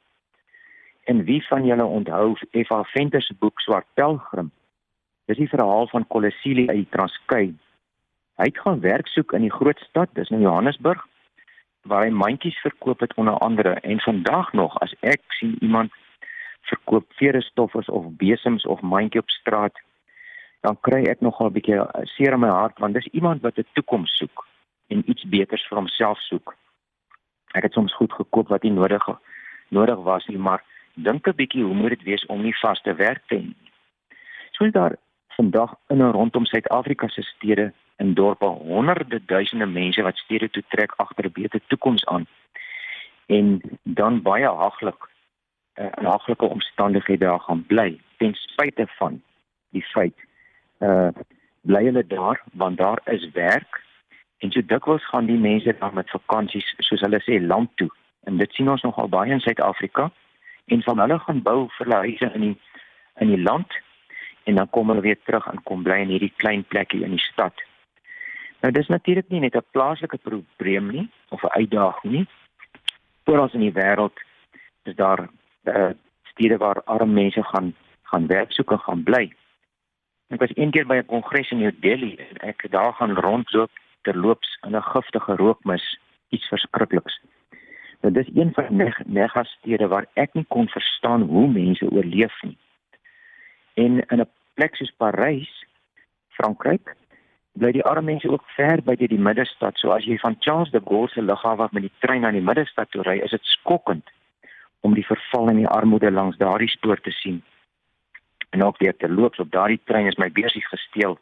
En 1.04 1.24
wie 1.24 1.40
van 1.46 1.64
julle 1.66 1.84
onthou 1.84 2.34
F.A. 2.64 2.82
Venter 2.94 3.22
se 3.22 3.34
boek 3.38 3.60
Swart 3.60 3.86
Pelgrim? 3.94 4.50
Dis 5.24 5.38
die 5.38 5.48
verhaal 5.48 5.86
van 5.88 6.06
Kolosili 6.06 6.66
uit 6.68 6.90
Transkei. 6.90 7.54
Hy 8.40 8.48
het 8.48 8.58
gaan 8.58 8.80
werk 8.80 9.06
soek 9.06 9.32
in 9.32 9.46
die 9.46 9.52
groot 9.52 9.78
stad, 9.78 10.08
dis 10.14 10.30
in 10.30 10.40
Johannesburg, 10.40 11.06
waar 11.82 12.04
hy 12.04 12.10
mandjies 12.10 12.58
verkoop 12.64 13.00
het 13.00 13.14
onder 13.14 13.38
andere 13.38 13.74
en 13.80 14.00
vandag 14.00 14.52
nog 14.52 14.78
as 14.80 14.94
ek 15.00 15.22
sien 15.38 15.56
iemand 15.60 15.92
verkoop 16.72 17.06
verestoffers 17.20 17.88
of 17.88 18.10
besems 18.16 18.66
of 18.66 18.80
mandjie 18.80 19.20
op 19.20 19.30
straat 19.30 19.78
dan 20.60 20.76
kry 20.80 21.04
ek 21.08 21.20
nogal 21.20 21.46
'n 21.46 21.52
bietjie 21.52 21.78
eh, 21.80 22.06
seer 22.14 22.32
in 22.32 22.40
my 22.40 22.48
hart 22.48 22.78
want 22.78 22.94
dis 22.94 23.12
iemand 23.12 23.42
wat 23.42 23.58
'n 23.58 23.66
toekoms 23.72 24.16
soek 24.16 24.46
en 24.88 25.02
iets 25.10 25.24
beters 25.24 25.66
vir 25.68 25.78
homself 25.78 26.18
soek. 26.18 26.56
Ek 27.54 27.62
het 27.62 27.72
soms 27.72 27.94
goed 27.94 28.12
gekoop 28.12 28.48
wat 28.48 28.62
nie 28.62 28.72
nodig 28.72 29.06
nodig 29.68 29.98
was 29.98 30.26
nie, 30.26 30.38
maar 30.38 30.64
dink 30.94 31.26
'n 31.26 31.36
bietjie 31.36 31.64
hoe 31.64 31.74
moet 31.74 31.90
dit 31.90 32.02
wees 32.02 32.26
om 32.26 32.42
nie 32.42 32.56
vaste 32.62 32.94
werk 32.94 33.22
te 33.26 33.36
hê. 33.36 33.54
So 34.52 34.64
is 34.64 34.72
daar 34.72 34.96
vandag 35.36 35.74
in 35.88 36.00
en 36.00 36.12
rondom 36.12 36.44
Suid-Afrika 36.44 37.08
se 37.08 37.22
stede 37.22 37.72
en 37.96 38.14
dorpe 38.14 38.44
honderde 38.44 39.24
duisende 39.24 39.66
mense 39.66 40.02
wat 40.02 40.16
stede 40.16 40.50
toe 40.50 40.62
trek 40.68 40.92
agter 40.96 41.24
'n 41.24 41.32
beter 41.32 41.60
toekoms 41.66 42.06
aan 42.06 42.26
en 43.26 43.60
dan 43.82 44.22
baie 44.22 44.48
haglik 44.48 45.08
uh, 45.74 45.84
in 45.84 46.04
haglike 46.04 46.44
omstandighede 46.44 47.24
daar 47.24 47.40
gaan 47.40 47.66
bly 47.66 48.00
ten 48.16 48.34
spyte 48.34 48.86
van 48.86 49.22
die 49.70 49.82
feit 49.82 50.18
uh 50.80 51.10
bly 51.62 51.84
hulle 51.84 52.06
daar 52.06 52.40
want 52.52 52.78
daar 52.78 53.00
is 53.04 53.30
werk 53.32 53.82
en 54.38 54.50
so 54.50 54.60
dikwels 54.66 55.04
gaan 55.08 55.26
die 55.26 55.38
mense 55.38 55.74
dan 55.78 55.94
met 55.94 56.10
vakansies 56.10 56.74
soos 56.78 57.02
hulle 57.04 57.20
sê 57.20 57.40
land 57.40 57.70
toe 57.76 57.90
en 58.24 58.36
dit 58.40 58.52
sien 58.56 58.68
ons 58.68 58.82
nogal 58.82 59.08
baie 59.08 59.32
in 59.32 59.44
Suid-Afrika 59.44 60.10
en 60.72 60.82
van 60.82 61.02
hulle 61.04 61.18
gaan 61.18 61.42
bou 61.42 61.58
vir 61.76 61.86
hulle 61.86 62.02
huise 62.06 62.30
in 62.34 62.46
die 62.46 62.56
in 63.20 63.32
die 63.34 63.42
land 63.42 63.76
en 64.48 64.56
dan 64.60 64.70
kom 64.70 64.88
hulle 64.88 65.04
weer 65.04 65.18
terug 65.24 65.46
en 65.52 65.62
kom 65.62 65.82
bly 65.82 65.98
in 66.04 66.14
hierdie 66.14 66.32
klein 66.42 66.64
plekkie 66.64 67.02
in 67.04 67.16
die 67.16 67.26
stad. 67.26 67.52
Nou 68.60 68.72
dis 68.72 68.88
natuurlik 68.88 69.28
nie 69.28 69.40
net 69.40 69.56
'n 69.56 69.72
plaaslike 69.76 70.18
probleem 70.18 70.90
nie 70.90 71.08
of 71.28 71.42
'n 71.44 71.56
uitdaging 71.60 72.12
nie. 72.12 72.26
Oral 73.24 73.50
in 73.52 73.60
die 73.60 73.76
wêreld 73.80 74.16
is 74.84 74.94
daar 74.94 75.28
uh, 75.64 75.90
stede 76.22 76.56
waar 76.56 76.82
arme 76.84 77.12
mense 77.12 77.42
gaan 77.42 77.74
gaan 78.02 78.26
werk 78.26 78.52
soek 78.52 78.72
en 78.72 78.78
gaan 78.78 79.02
bly. 79.02 79.32
Ek 80.30 80.38
was 80.38 80.52
eendag 80.54 80.86
by 80.86 80.96
'n 81.02 81.10
kongres 81.10 81.50
in 81.50 81.58
New 81.58 81.72
Delhi 81.82 82.14
en 82.16 82.36
ek 82.50 82.70
daar 82.70 82.92
gaan 82.94 83.14
rondloop 83.18 83.70
terloops 84.06 84.58
in 84.66 84.76
'n 84.76 84.82
giftige 84.82 85.34
rookmis, 85.36 85.98
iets 86.28 86.46
verskrikliks. 86.48 87.20
Nou 88.00 88.14
dis 88.14 88.30
een 88.34 88.52
van 88.54 88.64
die 88.68 88.94
megastede 89.06 89.88
waar 89.88 90.06
ek 90.14 90.34
nie 90.34 90.44
kon 90.48 90.68
verstaan 90.68 91.22
hoe 91.22 91.48
mense 91.48 91.90
oorleef 91.90 92.42
nie. 92.42 92.58
En 93.74 94.06
in 94.06 94.20
'n 94.20 94.30
plek 94.54 94.74
soos 94.74 94.92
Parys, 94.96 95.66
Frankryk, 96.28 96.94
bly 97.52 97.72
die 97.72 97.84
arme 97.84 98.10
mense 98.10 98.30
ook 98.30 98.44
ver 98.46 98.82
buite 98.82 99.06
die 99.08 99.18
middestad. 99.18 99.78
So 99.78 99.90
as 99.90 100.04
jy 100.04 100.18
van 100.18 100.36
Charles 100.38 100.70
de 100.70 100.80
Gaulle 100.84 101.08
se 101.08 101.22
lughawe 101.22 101.68
met 101.70 101.82
die 101.82 101.92
trein 101.98 102.20
na 102.20 102.30
die 102.30 102.48
middestad 102.50 102.90
toe 102.90 103.02
ry, 103.02 103.18
is 103.18 103.30
dit 103.30 103.44
skokkend 103.44 104.10
om 104.80 104.94
die 104.94 105.06
verval 105.06 105.48
en 105.48 105.56
die 105.56 105.68
armoede 105.68 106.10
langs 106.10 106.36
daardie 106.36 106.68
spoor 106.68 107.00
te 107.00 107.10
sien. 107.10 107.42
En 108.50 108.64
ook 108.64 108.78
weer 108.78 108.96
te 108.96 109.08
loop 109.08 109.38
op 109.38 109.50
daardie 109.50 109.80
trein 109.84 110.06
is 110.06 110.16
my 110.16 110.30
beursie 110.32 110.64
gesteel. 110.66 111.18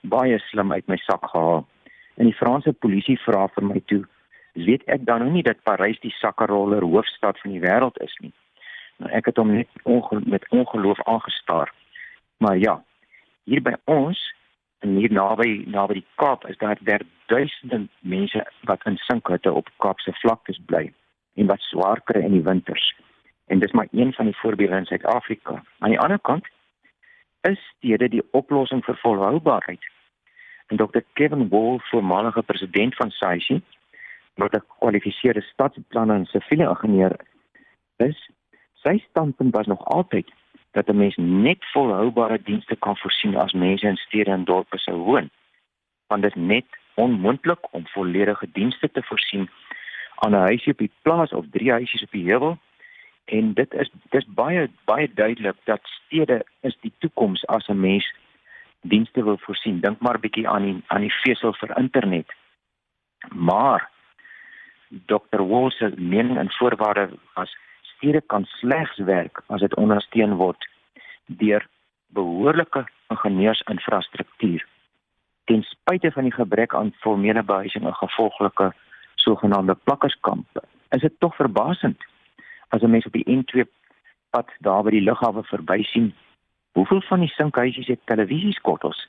Baie 0.00 0.38
slim 0.38 0.72
uit 0.72 0.86
my 0.86 0.96
sak 0.96 1.28
gehaal. 1.30 1.66
En 2.14 2.24
die 2.24 2.34
Franse 2.34 2.72
polisie 2.72 3.18
vra 3.20 3.46
vir 3.54 3.64
my 3.64 3.82
toe 3.86 4.04
weet 4.54 4.82
ek 4.86 5.04
dan 5.06 5.18
nou 5.24 5.30
nie 5.34 5.42
dat 5.42 5.62
Parys 5.66 5.98
die 6.00 6.14
sakkeroller 6.14 6.82
hoofstad 6.82 7.38
van 7.42 7.50
die 7.50 7.62
wêreld 7.62 7.98
is 8.02 8.14
nie. 8.22 8.32
Nou 9.02 9.10
ek 9.10 9.30
het 9.30 9.38
hom 9.40 9.50
net 9.54 9.68
onge 9.82 10.20
met 10.30 10.46
ongeloof 10.50 11.02
aangestaar. 11.10 11.72
Maar 12.38 12.58
ja, 12.58 12.76
hier 13.44 13.62
by 13.62 13.74
ons 13.90 14.20
en 14.78 14.96
hier 14.96 15.12
naby 15.12 15.64
naby 15.66 16.00
die 16.00 16.06
Kaap 16.22 16.46
is 16.48 16.58
daar 16.58 16.78
daar 16.80 17.02
duisende 17.26 17.86
mense 18.00 18.44
wat 18.68 18.86
in 18.86 18.96
sinkhutte 18.96 19.52
op 19.52 19.70
Kaapse 19.82 20.12
vlaktes 20.22 20.60
bly 20.66 20.92
en 21.34 21.50
wat 21.50 21.60
swaar 21.70 22.00
kry 22.04 22.22
in 22.22 22.36
die 22.38 22.46
winters. 22.46 22.94
En 23.46 23.58
dis 23.58 23.72
maar 23.72 23.88
een 23.90 24.12
van 24.12 24.30
die 24.30 24.36
voorbeelde 24.36 24.76
in 24.76 24.86
Suid-Afrika. 24.86 25.62
Aan 25.78 25.90
die 25.90 26.00
ander 26.00 26.20
kant 26.20 26.46
is 27.50 27.60
stede 27.76 28.08
die 28.08 28.22
oplossing 28.30 28.84
vir 28.84 28.96
volhoubaarheid. 29.02 29.84
En 30.66 30.76
Dr. 30.76 31.02
Kevin 31.12 31.48
Wall, 31.48 31.78
voormalige 31.90 32.42
president 32.42 32.94
van 32.94 33.10
SAICI, 33.10 33.62
wat 34.34 34.52
'n 34.52 34.64
gekwalifiseerde 34.68 35.40
stadsplanner 35.40 36.16
en 36.16 36.26
siviele 36.26 36.68
ingenieur 36.68 37.16
is, 37.96 38.30
sy 38.72 38.98
standpunt 39.08 39.54
was 39.54 39.66
nog 39.66 39.84
altyd 39.84 40.32
dat 40.70 40.88
'n 40.88 40.96
mens 40.96 41.16
net 41.16 41.64
volhoubare 41.72 42.42
dienste 42.42 42.76
kan 42.76 42.96
voorsien 42.96 43.36
as 43.36 43.52
mense 43.52 43.86
in 43.86 43.96
stede 43.96 44.30
en 44.30 44.44
dorpe 44.44 44.78
sou 44.78 44.96
woon. 44.96 45.30
Want 46.06 46.22
dit 46.22 46.36
is 46.36 46.42
net 46.42 46.64
onmoontlik 46.94 47.72
om 47.72 47.86
volledige 47.86 48.48
dienste 48.52 48.90
te 48.90 49.02
voorsien 49.02 49.50
aan 50.14 50.30
'n 50.30 50.46
huisie 50.48 50.72
op 50.72 50.78
die 50.78 50.92
plaas 51.02 51.32
of 51.32 51.44
drie 51.50 51.70
huisies 51.70 52.02
op 52.02 52.10
die 52.10 52.28
heuwel. 52.30 52.58
En 53.24 53.52
dit 53.52 53.74
is 53.74 53.90
dis 54.10 54.26
baie 54.26 54.70
baie 54.84 55.10
duidelik 55.14 55.56
dat 55.64 55.80
stede 55.82 56.44
is 56.60 56.76
die 56.80 56.92
toekoms 56.98 57.46
as 57.46 57.68
'n 57.68 57.80
mens 57.80 58.14
dienste 58.80 59.24
wil 59.24 59.38
voorsien. 59.38 59.80
Dink 59.80 60.00
maar 60.00 60.20
bietjie 60.20 60.48
aan 60.48 60.62
die 60.62 60.82
aan 60.86 61.00
die 61.00 61.14
vesel 61.22 61.52
vir 61.52 61.76
internet. 61.78 62.32
Maar 63.32 63.90
Dr. 64.88 65.42
Walsh 65.42 65.76
se 65.76 65.92
mening 65.96 66.38
en 66.38 66.50
voorwaarde 66.50 67.08
was 67.34 67.56
stede 67.80 68.20
kan 68.20 68.44
slegs 68.44 68.96
werk 68.96 69.42
as 69.46 69.60
dit 69.60 69.74
ondersteun 69.74 70.34
word 70.34 70.68
deur 71.26 71.66
behoorlike 72.06 72.84
ingenieursinfrastruktuur. 73.08 74.66
Ten 75.44 75.62
spyte 75.62 76.12
van 76.12 76.22
die 76.22 76.32
gebrek 76.32 76.74
aan 76.74 76.92
formele 77.00 77.42
behuising 77.42 77.84
en 77.84 77.94
gevolglike 77.94 78.72
sogenaamde 79.14 79.74
plakkerskampe, 79.74 80.62
is 80.88 81.00
dit 81.00 81.14
tog 81.18 81.36
verbasend 81.36 82.04
as 82.68 82.82
'n 82.82 82.90
mens 82.90 83.06
op 83.06 83.12
die 83.12 83.28
N2 83.28 83.64
pad 84.30 84.50
daar 84.58 84.82
by 84.82 84.90
die 84.90 85.06
lughawe 85.08 85.42
verby 85.42 85.82
sien 85.82 86.14
hoeveel 86.74 87.00
van 87.00 87.20
die 87.20 87.28
sinkhuisies 87.28 87.86
het 87.86 88.00
televisieskottels, 88.04 89.06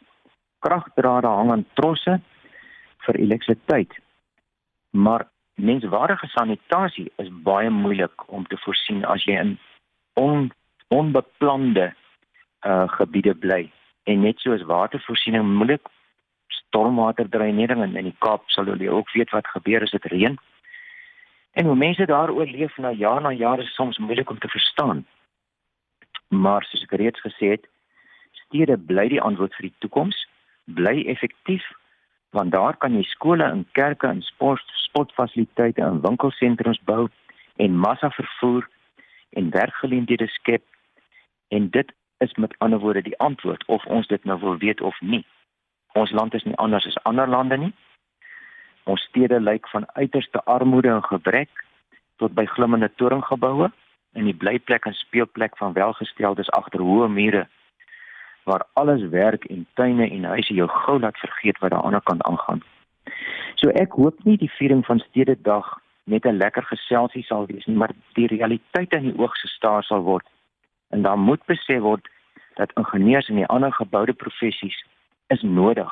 kragdrade 0.60 1.28
hang 1.28 1.52
aan 1.52 1.66
trosse 1.74 2.20
vir 3.06 3.16
elektrisiteit. 3.16 3.96
Maar 4.90 5.28
menswaardige 5.56 6.28
sanitasie 6.28 7.12
is 7.16 7.30
baie 7.48 7.70
moeilik 7.70 8.30
om 8.30 8.46
te 8.48 8.58
voorsien 8.58 9.06
as 9.06 9.26
jy 9.26 9.40
in 9.40 9.58
on, 10.14 10.52
onbeplande 10.88 11.94
uh 12.66 12.86
gebiede 12.98 13.34
bly 13.36 13.72
en 14.04 14.22
net 14.22 14.40
soos 14.40 14.64
watervoorsiening 14.70 15.46
moeilik 15.58 15.90
stormwaterdreinering 16.48 17.84
in 17.84 17.96
in 17.96 18.10
die 18.10 18.20
Kaap 18.26 18.50
sal 18.54 18.70
hulle 18.70 18.92
ook 18.92 19.12
weet 19.14 19.34
wat 19.34 19.48
gebeur 19.48 19.82
as 19.82 19.92
dit 19.92 20.06
reën. 20.14 20.38
En 21.56 21.66
hoe 21.66 21.76
mense 21.76 22.06
daar 22.06 22.32
oorleef 22.32 22.78
na 22.78 22.92
jaar 22.92 23.22
na 23.22 23.32
jaar 23.32 23.60
is 23.60 23.74
soms 23.74 23.98
moeilik 23.98 24.30
om 24.30 24.40
te 24.40 24.48
verstaan. 24.48 25.06
Maar 26.28 26.64
soos 26.68 26.84
ek 26.84 26.98
reeds 27.00 27.22
gesê 27.24 27.56
het, 27.56 27.68
stede 28.32 28.76
bly 28.78 29.08
die 29.14 29.22
antwoord 29.22 29.56
vir 29.56 29.70
die 29.70 29.78
toekoms, 29.80 30.18
bly 30.66 31.06
effektief 31.08 31.64
want 32.36 32.52
daar 32.52 32.76
kan 32.78 32.96
jy 32.98 33.04
skole 33.08 33.46
en 33.48 33.64
kerke 33.72 34.08
en 34.08 34.22
sport 34.22 34.72
sportfasiliteite 34.84 35.82
en 35.82 36.02
winkelsentrums 36.04 36.82
bou 36.90 37.08
en 37.64 37.78
massa 37.86 38.10
vervoer 38.12 38.68
en 39.40 39.54
werkgeleenthede 39.56 40.28
skep 40.34 40.64
en 41.56 41.70
dit 41.78 41.94
is 42.26 42.36
met 42.36 42.56
ander 42.58 42.80
woorde 42.84 43.06
die 43.08 43.18
antwoord 43.24 43.64
of 43.72 43.86
ons 43.86 44.08
dit 44.12 44.24
nou 44.24 44.40
wil 44.40 44.58
weet 44.58 44.82
of 44.82 45.00
nie. 45.02 45.24
Ons 45.94 46.12
land 46.12 46.36
is 46.36 46.44
nie 46.44 46.58
anders 46.60 46.88
as 46.92 47.00
ander 47.04 47.28
lande 47.28 47.58
nie. 47.58 47.74
Ons 48.86 49.02
stede 49.10 49.40
lyk 49.40 49.68
van 49.74 49.88
uiterste 49.94 50.44
armoede 50.44 50.90
en 50.94 51.04
gebrek 51.04 51.50
tot 52.22 52.34
by 52.38 52.46
glimmende 52.46 52.92
toringgeboue 52.96 53.72
en 54.14 54.30
die 54.30 54.36
blyplek 54.36 54.86
en 54.86 54.94
speelplek 54.94 55.58
van 55.58 55.74
welgesteldes 55.74 56.52
agter 56.58 56.84
hoë 56.86 57.10
mure 57.12 57.46
waar 58.46 58.68
alles 58.74 59.02
werk 59.10 59.46
en 59.50 59.66
tuine 59.74 60.06
en 60.10 60.24
huise 60.24 60.54
jou 60.54 60.68
gou 60.70 61.00
laat 61.00 61.18
vergeet 61.18 61.58
wat 61.60 61.72
daar 61.74 61.82
aan 61.82 61.98
die 61.98 61.98
ander 61.98 62.06
kant 62.10 62.24
aangaan. 62.24 62.62
So 63.56 63.74
ek 63.74 63.98
hoop 63.98 64.22
nie 64.24 64.38
die 64.38 64.52
viering 64.58 64.86
van 64.86 65.02
Stededag 65.02 65.72
net 66.06 66.26
'n 66.26 66.38
lekker 66.38 66.64
geselsie 66.64 67.24
sal 67.24 67.46
wees 67.46 67.66
nie, 67.66 67.78
maar 67.78 67.94
die 68.14 68.28
realiteit 68.28 68.94
in 68.94 69.10
die 69.10 69.18
oog 69.18 69.34
gestaar 69.42 69.84
sal 69.84 70.02
word. 70.02 70.28
En 70.90 71.02
daar 71.02 71.18
moet 71.18 71.46
besef 71.46 71.82
word 71.82 72.08
dat 72.56 72.72
ingenieurs 72.78 73.30
en 73.30 73.36
die 73.36 73.48
ander 73.48 73.74
geboude 73.74 74.14
professies 74.14 74.86
is 75.28 75.42
nodig 75.42 75.92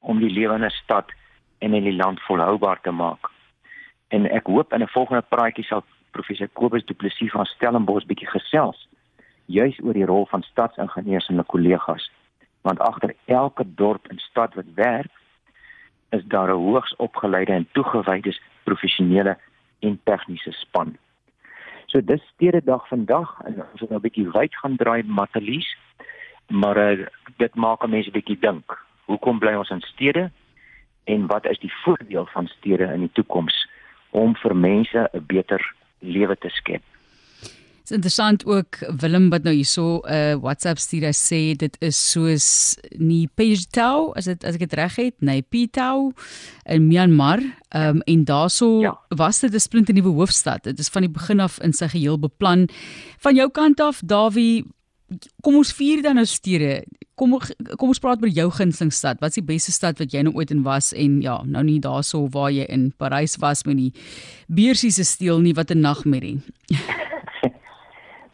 om 0.00 0.18
die 0.18 0.30
lewende 0.30 0.70
stad 0.70 1.12
en 1.62 1.74
in 1.74 1.86
die 1.86 1.96
land 1.96 2.20
volhoubaar 2.26 2.80
te 2.80 2.90
maak. 2.90 3.30
En 4.08 4.26
ek 4.30 4.46
hoop 4.46 4.72
in 4.72 4.82
'n 4.82 4.94
volgende 4.96 5.24
praatjie 5.28 5.64
sal 5.64 5.84
professor 6.10 6.48
Kobus 6.48 6.84
Du 6.84 6.94
Plessis 6.94 7.30
van 7.30 7.46
Stellenbosch 7.46 8.06
bietjie 8.06 8.28
gesels 8.28 8.88
juis 9.46 9.78
oor 9.82 9.96
die 9.96 10.06
rol 10.06 10.26
van 10.30 10.42
stadsingenieurs 10.42 11.28
en 11.28 11.34
hulle 11.34 11.48
kollegas. 11.48 12.10
Want 12.62 12.80
agter 12.80 13.14
elke 13.24 13.64
dorp 13.74 14.08
en 14.08 14.18
stad 14.18 14.54
wat 14.54 14.74
werk, 14.74 15.10
is 16.10 16.24
daar 16.24 16.48
'n 16.48 16.62
hoogs 16.66 16.96
opgeleide 16.96 17.52
en 17.52 17.68
toegewyde 17.72 18.36
professionele 18.62 19.38
en 19.80 20.00
tegniese 20.04 20.52
span. 20.52 20.96
So 21.86 22.00
dis 22.04 22.22
stede 22.34 22.60
dag 22.64 22.88
vandag 22.88 23.40
en 23.44 23.54
ons 23.72 23.80
het 23.80 23.90
nou 23.90 23.98
'n 23.98 24.08
bietjie 24.08 24.30
wyd 24.30 24.54
gaan 24.56 24.76
draai 24.76 25.02
Matelies, 25.02 25.76
maar 26.48 26.76
uh, 26.76 27.06
dit 27.36 27.54
maak 27.54 27.84
'n 27.84 27.90
mens 27.90 28.06
'n 28.06 28.12
bietjie 28.12 28.38
dink. 28.38 28.78
Hoekom 29.04 29.38
bly 29.38 29.54
ons 29.54 29.70
in 29.70 29.80
stede 29.80 30.30
en 31.04 31.26
wat 31.26 31.46
is 31.46 31.58
die 31.58 31.72
voordeel 31.84 32.26
van 32.32 32.46
stede 32.46 32.84
in 32.94 33.00
die 33.06 33.12
toekoms 33.12 33.66
om 34.10 34.34
vir 34.36 34.56
mense 34.56 35.08
'n 35.12 35.26
beter 35.26 35.74
lewe 35.98 36.36
te 36.36 36.48
skep? 36.48 36.82
Dit 37.82 37.90
is 37.90 37.96
interessant 37.96 38.44
ook 38.46 38.78
Willem 39.00 39.30
wat 39.30 39.42
nou 39.42 39.54
hierso 39.54 39.98
'n 40.06 40.12
uh, 40.14 40.34
WhatsApp 40.34 40.78
stuur 40.78 41.02
hy 41.02 41.12
sê 41.12 41.56
dit 41.58 41.76
is 41.80 42.10
soos 42.12 42.76
nie 42.98 43.28
Pejtau 43.34 44.12
as 44.14 44.24
dit 44.24 44.44
as 44.44 44.54
ek 44.54 44.60
dit 44.60 44.72
reg 44.78 44.96
het, 44.96 45.14
nee 45.18 45.42
Pitau 45.42 46.12
in 46.64 46.86
Myanmar. 46.86 47.42
Ehm 47.74 47.96
um, 47.96 48.02
en 48.06 48.24
daarso 48.24 48.80
ja. 48.80 48.98
was 49.08 49.40
dit 49.40 49.54
'n 49.54 49.58
splinte 49.58 49.92
nuwe 49.92 50.14
hoofstad. 50.14 50.62
Dit 50.62 50.78
is 50.78 50.88
van 50.88 51.02
die 51.02 51.10
begin 51.10 51.40
af 51.40 51.58
in 51.58 51.72
sy 51.72 51.88
geheel 51.88 52.18
beplan. 52.18 52.68
Van 53.18 53.34
jou 53.34 53.50
kant 53.50 53.80
af, 53.80 54.00
Dawie, 54.04 54.64
kom 55.42 55.56
ons 55.56 55.72
vier 55.72 56.02
dan 56.02 56.16
nou 56.16 56.26
stede. 56.26 56.82
Kom 57.14 57.36
kom 57.78 57.88
ons 57.92 58.00
praat 58.02 58.22
oor 58.22 58.32
jou 58.32 58.48
gunsteling 58.50 58.92
stad. 58.92 59.20
Wat 59.20 59.30
is 59.30 59.40
die 59.40 59.46
beste 59.46 59.72
stad 59.72 59.98
wat 59.98 60.12
jy 60.12 60.22
nou 60.22 60.34
ooit 60.34 60.50
in 60.50 60.62
was 60.62 60.92
en 60.92 61.20
ja, 61.22 61.40
nou 61.44 61.62
nie 61.64 61.80
daarso 61.80 62.28
waar 62.32 62.50
jy 62.50 62.64
in 62.68 62.92
Parys 62.98 63.36
was 63.40 63.64
met 63.64 63.76
die 63.76 63.92
beursie 64.48 64.90
se 64.90 65.04
steel 65.04 65.40
nie 65.40 65.54
wat 65.54 65.70
'n 65.70 65.80
nagmerrie. 65.80 66.40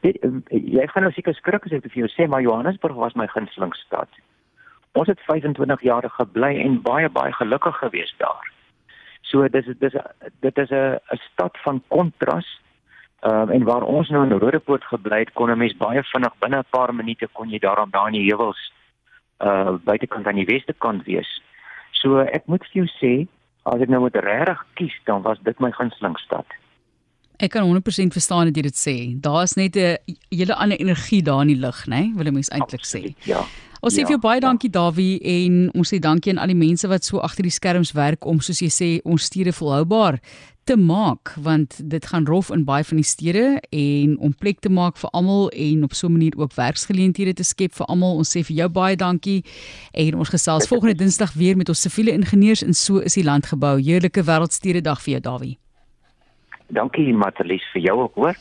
Jy 0.02 0.86
gaan 0.86 1.02
nou 1.02 1.12
seker 1.12 1.34
skrik 1.34 1.66
as 1.66 1.72
ek 1.72 1.90
vir 1.90 2.06
jou 2.06 2.08
sê 2.08 2.28
maar 2.28 2.40
Johannesburg 2.40 2.94
was 2.94 3.16
my 3.16 3.26
gunsteling 3.26 3.74
stad. 3.74 4.08
Ons 4.94 5.08
het 5.08 5.20
25 5.26 5.82
jaar 5.82 6.06
gebly 6.06 6.54
en 6.62 6.82
baie 6.82 7.08
baie 7.08 7.32
gelukkig 7.32 7.76
gewees 7.82 8.14
daar. 8.18 8.46
So 9.22 9.48
dis 9.48 9.66
dis 9.80 9.94
dit 10.40 10.58
is 10.58 10.70
'n 10.70 10.98
'n 11.12 11.20
stad 11.32 11.58
van 11.64 11.82
kontras. 11.88 12.46
Uh, 13.22 13.50
en 13.50 13.64
waar 13.64 13.82
ons 13.82 14.08
nou 14.08 14.22
in 14.24 14.38
Rodepoort 14.38 14.84
gebly 14.84 15.18
het, 15.18 15.32
kon 15.32 15.50
'n 15.50 15.58
mens 15.58 15.76
baie 15.76 16.02
vinnig 16.02 16.34
binne 16.38 16.58
'n 16.58 16.70
paar 16.70 16.94
minute 16.94 17.28
kon 17.32 17.50
jy 17.50 17.58
daarom 17.58 17.90
daar 17.90 18.06
in 18.06 18.12
die 18.12 18.28
heuwels 18.30 18.72
uh 19.38 19.74
buitekant 19.84 20.26
aan 20.26 20.34
die 20.34 20.44
weste 20.44 20.74
kant 20.78 21.04
wees. 21.04 21.42
So 21.92 22.18
ek 22.18 22.46
moet 22.46 22.62
vir 22.70 22.84
jou 22.84 22.88
sê, 23.00 23.26
as 23.62 23.80
ek 23.80 23.88
nou 23.88 24.00
moet 24.00 24.16
regtig 24.16 24.64
kies, 24.74 24.94
dan 25.04 25.22
was 25.22 25.38
dit 25.42 25.60
my 25.60 25.70
gunsteling 25.70 26.18
stad. 26.18 26.46
Ek 27.38 27.50
kan 27.50 27.62
100% 27.62 28.12
verstaan 28.12 28.50
wat 28.50 28.56
jy 28.56 28.62
dit 28.62 28.78
sê. 28.78 28.96
Daar's 29.20 29.54
net 29.54 29.76
'n 29.76 29.96
hele 30.30 30.54
ander 30.54 30.78
energie 30.78 31.22
daar 31.22 31.42
in 31.42 31.54
die 31.54 31.60
lug, 31.66 31.86
né? 31.86 31.96
Nee? 31.96 32.12
Wil 32.14 32.26
ek 32.26 32.32
mens 32.32 32.50
eintlik 32.50 32.86
sê. 32.86 33.14
Ja. 33.24 33.42
Ons 33.80 33.94
sê 33.94 34.00
Ja, 34.00 34.06
vir 34.06 34.16
jou 34.16 34.20
baie 34.20 34.40
ja. 34.40 34.48
dankie 34.48 34.70
Dawie 34.70 35.20
en 35.22 35.70
ons 35.74 35.88
sê 35.88 35.98
dankie 35.98 36.32
aan 36.32 36.38
al 36.38 36.52
die 36.52 36.58
mense 36.58 36.88
wat 36.88 37.04
so 37.04 37.18
agter 37.18 37.42
die 37.42 37.54
skerms 37.54 37.92
werk 37.92 38.26
om 38.26 38.40
soos 38.40 38.60
jy 38.60 38.68
sê 38.68 39.00
ons 39.04 39.22
stede 39.22 39.52
volhoubaar 39.52 40.18
te 40.68 40.76
maak 40.76 41.32
want 41.40 41.78
dit 41.90 42.06
gaan 42.06 42.26
rof 42.28 42.50
in 42.52 42.64
baie 42.68 42.84
van 42.84 42.98
die 43.00 43.06
stede 43.06 43.44
en 43.72 44.18
om 44.18 44.34
plek 44.36 44.60
te 44.60 44.68
maak 44.68 44.98
vir 45.00 45.10
almal 45.16 45.48
en 45.66 45.84
op 45.86 45.94
so 45.94 46.08
'n 46.08 46.12
manier 46.12 46.34
ook 46.36 46.52
werksgeleenthede 46.54 47.32
te 47.34 47.44
skep 47.44 47.72
vir 47.72 47.86
almal. 47.86 48.16
Ons 48.16 48.36
sê 48.36 48.44
vir 48.44 48.56
jou 48.56 48.68
baie 48.68 48.96
dankie 48.96 49.44
en 49.92 50.14
ons 50.14 50.28
gesels 50.28 50.68
volgende 50.68 50.94
Dinsdag 50.94 51.32
weer 51.32 51.56
met 51.56 51.68
ons 51.68 51.80
siviele 51.80 52.12
ingenieurs 52.12 52.62
en 52.62 52.74
so 52.74 52.98
is 52.98 53.14
die 53.14 53.24
land 53.24 53.46
gebou. 53.46 53.80
Heerlike 53.80 54.22
wêreldstede 54.22 54.80
dag 54.80 55.00
vir 55.02 55.12
jou 55.12 55.20
Dawie. 55.20 55.58
Dankie 56.68 57.14
Matalies 57.14 57.64
vir 57.72 57.82
jou 57.82 57.98
ook 58.00 58.14
hoor. 58.14 58.36